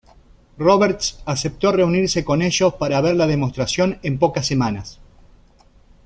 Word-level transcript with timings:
Roberts 0.57 1.21
aceptó 1.27 1.71
reunirse 1.71 2.25
con 2.25 2.41
ellos 2.41 2.73
para 2.73 3.01
ver 3.01 3.15
la 3.15 3.27
demostración 3.27 3.99
en 4.01 4.17
pocas 4.17 4.47
semanas. 4.47 4.99